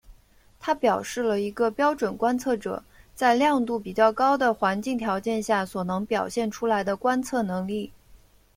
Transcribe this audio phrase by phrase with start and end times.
[0.59, 7.91] 它表示了一个标准观测者在亮度比较高的环境条件下所表现出来的观测能力。